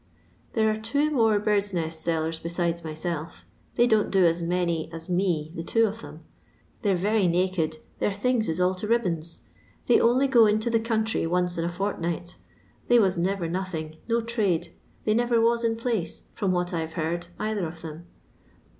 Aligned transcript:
There 0.53 0.67
are 0.67 0.79
two 0.81 1.11
more 1.11 1.37
birds' 1.37 1.75
nest 1.75 2.01
sellers 2.01 2.39
besides 2.39 2.83
myself, 2.83 3.45
they 3.75 3.85
don't 3.85 4.09
do 4.09 4.25
as 4.25 4.41
many 4.41 4.91
as 4.91 5.09
me 5.11 5.51
the 5.53 5.61
two 5.61 5.85
of 5.85 6.03
'em. 6.03 6.21
They 6.81 6.91
're 6.91 6.95
very 6.95 7.27
naked, 7.27 7.77
their 7.99 8.11
things 8.11 8.49
is 8.49 8.59
all 8.59 8.73
to 8.73 8.87
ribbins; 8.87 9.41
they 9.85 9.99
only 9.99 10.27
go 10.27 10.47
into 10.47 10.71
the 10.71 10.79
country 10.79 11.27
once 11.27 11.55
in 11.55 11.65
a 11.65 11.69
fortnight. 11.69 12.37
They 12.87 12.97
was 12.97 13.15
never 13.15 13.47
nothing, 13.47 13.97
no 14.07 14.21
trade— 14.21 14.69
they 15.05 15.13
never 15.13 15.39
was 15.39 15.63
in 15.63 15.75
place— 15.75 16.23
from 16.33 16.51
what 16.51 16.73
I 16.73 16.83
've 16.83 16.93
heard— 16.93 17.27
either 17.37 17.67
of 17.67 17.83
them. 17.83 18.07